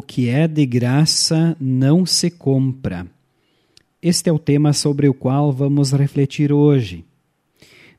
que 0.00 0.28
é 0.28 0.48
de 0.48 0.64
graça 0.64 1.56
não 1.60 2.06
se 2.06 2.30
compra. 2.30 3.06
Este 4.00 4.30
é 4.30 4.32
o 4.32 4.38
tema 4.38 4.72
sobre 4.72 5.08
o 5.08 5.14
qual 5.14 5.52
vamos 5.52 5.92
refletir 5.92 6.52
hoje. 6.52 7.04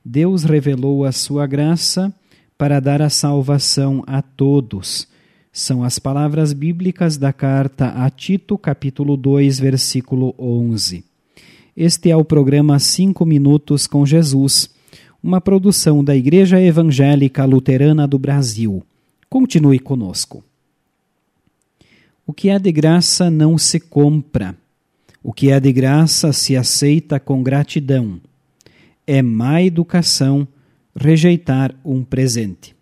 Deus 0.04 0.44
revelou 0.44 1.04
a 1.04 1.12
sua 1.12 1.46
graça 1.46 2.12
para 2.58 2.80
dar 2.80 3.00
a 3.00 3.08
salvação 3.08 4.02
a 4.06 4.20
todos. 4.20 5.06
São 5.52 5.84
as 5.84 5.98
palavras 5.98 6.52
bíblicas 6.52 7.16
da 7.16 7.32
carta 7.32 7.88
a 7.90 8.10
Tito, 8.10 8.58
capítulo 8.58 9.16
2, 9.16 9.60
versículo 9.60 10.34
11. 10.38 11.04
Este 11.76 12.10
é 12.10 12.16
o 12.16 12.24
programa 12.24 12.78
Cinco 12.78 13.24
Minutos 13.24 13.86
com 13.86 14.04
Jesus, 14.04 14.68
uma 15.22 15.40
produção 15.40 16.04
da 16.04 16.14
Igreja 16.14 16.60
Evangélica 16.60 17.44
Luterana 17.44 18.06
do 18.06 18.18
Brasil. 18.18 18.82
Continue 19.30 19.78
conosco. 19.78 20.44
O 22.26 22.32
que 22.32 22.48
é 22.48 22.58
de 22.58 22.72
graça 22.72 23.30
não 23.30 23.58
se 23.58 23.78
compra. 23.78 24.56
O 25.22 25.32
que 25.32 25.50
é 25.50 25.60
de 25.60 25.72
graça 25.72 26.32
se 26.32 26.56
aceita 26.56 27.20
com 27.20 27.42
gratidão. 27.42 28.18
É 29.06 29.20
má 29.20 29.62
educação 29.62 30.48
rejeitar 30.96 31.74
um 31.84 32.02
presente. 32.02 32.74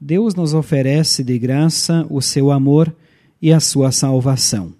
Deus 0.00 0.34
nos 0.34 0.54
oferece 0.54 1.22
de 1.22 1.38
graça 1.38 2.06
o 2.08 2.22
seu 2.22 2.50
amor 2.50 2.94
e 3.42 3.52
a 3.52 3.60
sua 3.60 3.92
salvação. 3.92 4.72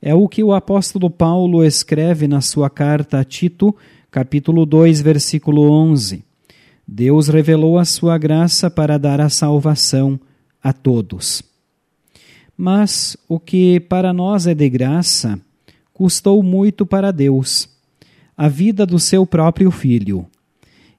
É 0.00 0.14
o 0.14 0.28
que 0.28 0.44
o 0.44 0.52
apóstolo 0.52 1.10
Paulo 1.10 1.64
escreve 1.64 2.28
na 2.28 2.40
sua 2.40 2.70
carta 2.70 3.18
a 3.18 3.24
Tito, 3.24 3.74
capítulo 4.08 4.64
2, 4.64 5.00
versículo 5.00 5.68
11. 5.68 6.22
Deus 6.86 7.26
revelou 7.26 7.76
a 7.76 7.84
sua 7.84 8.16
graça 8.16 8.70
para 8.70 8.96
dar 8.96 9.20
a 9.20 9.28
salvação 9.28 10.18
a 10.62 10.72
todos. 10.72 11.47
Mas 12.60 13.16
o 13.28 13.38
que 13.38 13.78
para 13.78 14.12
nós 14.12 14.48
é 14.48 14.52
de 14.52 14.68
graça 14.68 15.40
custou 15.94 16.42
muito 16.42 16.84
para 16.84 17.12
Deus, 17.12 17.68
a 18.36 18.48
vida 18.48 18.84
do 18.84 18.98
seu 18.98 19.24
próprio 19.24 19.70
filho. 19.70 20.26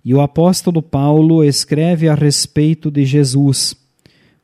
E 0.03 0.13
o 0.13 0.21
apóstolo 0.21 0.81
Paulo 0.81 1.43
escreve 1.43 2.07
a 2.07 2.15
respeito 2.15 2.89
de 2.89 3.03
Jesus. 3.03 3.75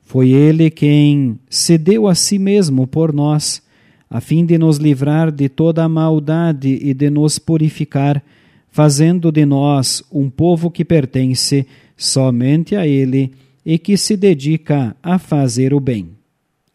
Foi 0.02 0.32
ele 0.32 0.70
quem 0.70 1.40
cedeu 1.50 2.06
a 2.06 2.16
si 2.16 2.38
mesmo 2.38 2.86
por 2.86 3.14
nós, 3.14 3.62
a 4.10 4.20
fim 4.20 4.46
de 4.46 4.58
nos 4.58 4.76
livrar 4.76 5.32
de 5.32 5.48
toda 5.48 5.86
a 5.86 5.90
maldade 5.90 6.80
e 6.82 6.94
de 6.94 7.10
nos 7.10 7.40
purificar, 7.40 8.22
fazendo 8.70 9.32
de 9.32 9.46
nós 9.46 10.04
um 10.12 10.30
povo 10.30 10.70
que 10.70 10.84
pertence 10.84 11.66
somente 11.96 12.76
a 12.76 12.86
ele 12.86 13.32
e 13.66 13.80
que 13.80 13.96
se 13.96 14.18
dedica 14.18 14.96
a 15.02 15.18
fazer 15.18 15.74
o 15.74 15.80
bem. 15.80 16.15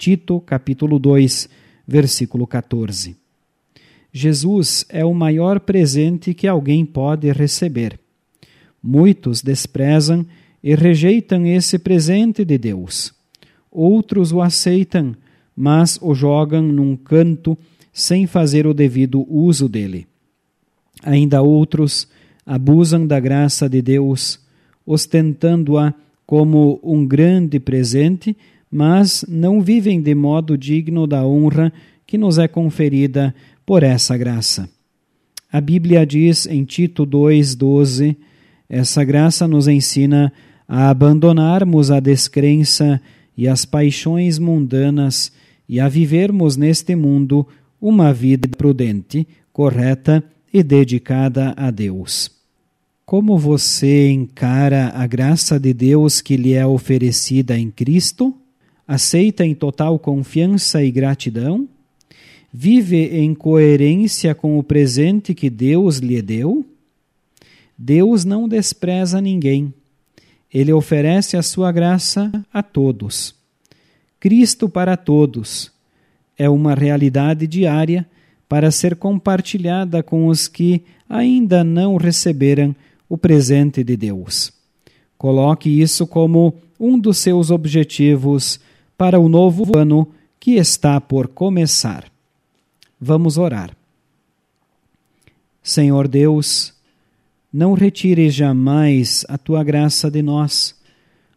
Tito, 0.01 0.41
capítulo 0.41 0.99
2, 0.99 1.47
versículo 1.87 2.47
14. 2.47 3.19
Jesus 4.11 4.87
é 4.89 5.05
o 5.05 5.13
maior 5.13 5.61
presente 5.61 6.33
que 6.33 6.49
alguém 6.49 6.87
pode 6.87 7.31
receber. 7.33 8.01
Muitos 8.83 9.43
desprezam 9.43 10.25
e 10.65 10.75
rejeitam 10.75 11.45
esse 11.45 11.79
presente 11.79 12.47
de 12.47 12.57
Deus. 12.57 13.13
Outros 13.71 14.33
o 14.33 14.41
aceitam, 14.41 15.15
mas 15.55 15.99
o 16.01 16.15
jogam 16.15 16.63
num 16.63 16.97
canto 16.97 17.57
sem 17.93 18.27
fazer 18.27 18.67
o 18.67 18.73
devido 18.73 19.27
uso 19.31 19.69
dele. 19.69 20.07
Ainda 21.03 21.43
outros 21.43 22.09
abusam 22.47 23.07
da 23.07 23.21
graça 23.21 23.69
de 23.69 23.83
Deus, 23.83 24.41
ostentando-a 24.87 25.93
como 26.25 26.81
um 26.83 27.07
grande 27.07 27.61
presente, 27.61 28.35
mas 28.71 29.25
não 29.29 29.61
vivem 29.61 30.01
de 30.01 30.15
modo 30.15 30.57
digno 30.57 31.07
da 31.07 31.27
honra 31.27 31.73
que 32.07 32.17
nos 32.17 32.39
é 32.39 32.47
conferida 32.47 33.35
por 33.67 33.83
essa 33.83 34.17
graça. 34.17 34.69
A 35.53 35.61
Bíblia 35.61 36.07
diz 36.07 36.47
em 36.47 36.65
Tito 36.65 37.07
2,12: 37.07 38.17
essa 38.69 39.03
graça 39.03 39.49
nos 39.49 39.67
ensina 39.67 40.33
a 40.69 40.91
abandonarmos 40.91 41.91
a 41.91 41.99
descrença 41.99 43.03
e 43.37 43.49
as 43.49 43.65
paixões 43.65 44.39
mundanas 44.39 45.33
e 45.69 45.81
a 45.81 45.89
vivermos 45.89 46.57
neste 46.57 46.95
mundo 46.95 47.47
uma 47.81 48.13
vida 48.13 48.49
prudente, 48.57 49.27
correta 49.53 50.23
e 50.53 50.63
dedicada 50.63 51.53
a 51.57 51.73
Deus. 51.73 52.31
Como 53.05 53.37
você 53.37 54.09
encara 54.11 54.93
a 54.95 55.05
graça 55.05 55.59
de 55.59 55.75
Deus 55.75 56.21
que 56.21 56.37
lhe 56.37 56.53
é 56.53 56.65
oferecida 56.65 57.59
em 57.59 57.71
Cristo? 57.71 58.33
Aceita 58.91 59.47
em 59.47 59.55
total 59.55 60.01
confiança 60.01 60.83
e 60.83 60.91
gratidão, 60.91 61.69
vive 62.53 62.97
em 63.17 63.33
coerência 63.33 64.35
com 64.35 64.59
o 64.59 64.65
presente 64.65 65.33
que 65.33 65.49
Deus 65.49 65.99
lhe 65.99 66.21
deu? 66.21 66.67
Deus 67.79 68.25
não 68.25 68.49
despreza 68.49 69.21
ninguém. 69.21 69.73
Ele 70.53 70.73
oferece 70.73 71.37
a 71.37 71.43
sua 71.43 71.71
graça 71.71 72.33
a 72.53 72.65
todos. 72.65 73.33
Cristo 74.19 74.69
para 74.69 74.97
todos 74.97 75.71
é 76.37 76.49
uma 76.49 76.75
realidade 76.75 77.47
diária 77.47 78.05
para 78.49 78.73
ser 78.73 78.97
compartilhada 78.97 80.03
com 80.03 80.27
os 80.27 80.49
que 80.49 80.83
ainda 81.09 81.63
não 81.63 81.97
receberam 81.97 82.75
o 83.09 83.17
presente 83.17 83.85
de 83.85 83.97
Deus. 83.97 84.53
Coloque 85.17 85.81
isso 85.81 86.09
como 86.09 86.55
um 86.79 86.99
dos 86.99 87.19
seus 87.19 87.53
objetivos 87.53 88.59
para 89.01 89.19
o 89.19 89.31
novo 89.31 89.79
ano 89.79 90.07
que 90.39 90.57
está 90.57 91.01
por 91.01 91.29
começar. 91.29 92.05
Vamos 93.01 93.39
orar. 93.39 93.75
Senhor 95.63 96.07
Deus, 96.07 96.75
não 97.51 97.73
retire 97.73 98.29
jamais 98.29 99.25
a 99.27 99.39
tua 99.39 99.65
graça 99.65 100.11
de 100.11 100.21
nós, 100.21 100.79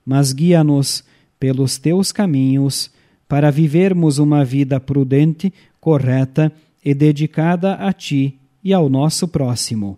mas 0.05 0.33
guia-nos 0.33 1.05
pelos 1.39 1.77
teus 1.77 2.11
caminhos 2.11 2.91
para 3.29 3.49
vivermos 3.49 4.17
uma 4.17 4.43
vida 4.43 4.77
prudente, 4.77 5.53
correta 5.79 6.51
e 6.83 6.93
dedicada 6.93 7.75
a 7.75 7.93
ti 7.93 8.37
e 8.61 8.73
ao 8.73 8.89
nosso 8.89 9.25
próximo. 9.25 9.97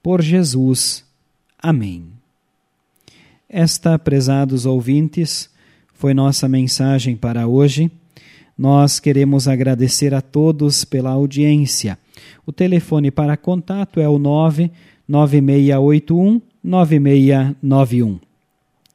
Por 0.00 0.22
Jesus. 0.22 1.04
Amém. 1.58 2.04
Esta, 3.48 3.98
prezados 3.98 4.64
ouvintes, 4.64 5.50
foi 6.00 6.14
nossa 6.14 6.48
mensagem 6.48 7.14
para 7.14 7.46
hoje. 7.46 7.88
Nós 8.56 8.98
queremos 8.98 9.46
agradecer 9.46 10.14
a 10.14 10.22
todos 10.22 10.82
pela 10.82 11.10
audiência. 11.10 11.98
O 12.46 12.52
telefone 12.52 13.10
para 13.10 13.36
contato 13.36 14.00
é 14.00 14.08
o 14.08 14.18
99681 14.18 16.40
9691. 16.64 18.18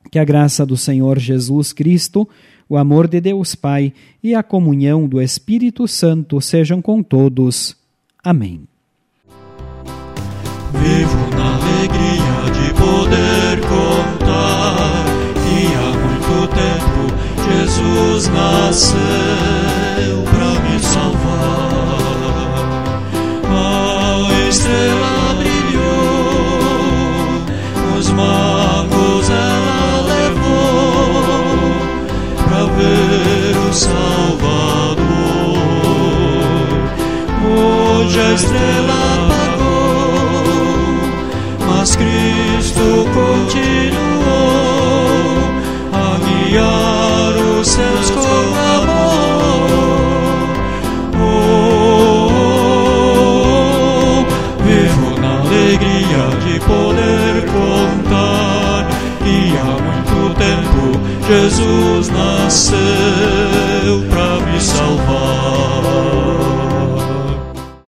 Que 0.09 0.17
a 0.17 0.25
graça 0.25 0.65
do 0.65 0.75
Senhor 0.75 1.19
Jesus 1.19 1.71
Cristo, 1.71 2.27
o 2.67 2.75
amor 2.75 3.07
de 3.07 3.21
Deus 3.21 3.53
Pai 3.53 3.93
e 4.23 4.33
a 4.33 4.41
comunhão 4.41 5.07
do 5.07 5.21
Espírito 5.21 5.87
Santo 5.87 6.41
sejam 6.41 6.81
com 6.81 7.03
todos. 7.03 7.77
Amém. 8.23 8.67
mas 41.85 41.95
Cristo 41.95 43.05
continuou 43.13 43.93
a 45.93 46.17
guiar 46.25 47.33
os 47.59 47.67
seus 47.67 48.09
com 48.09 48.55
amor. 48.73 49.69
Oh, 51.21 51.25
oh, 52.31 52.55
oh, 54.17 54.63
vivo 54.63 55.09
na 55.21 55.33
alegria 55.41 56.23
de 56.43 56.55
poder 56.61 57.33
contar 57.53 58.87
que 59.23 59.37
há 59.55 59.77
muito 59.83 60.17
tempo 60.39 60.83
Jesus 61.27 62.09
nasceu 62.09 63.95
para 64.09 64.39
me 64.51 64.59
salvar. 64.59 65.74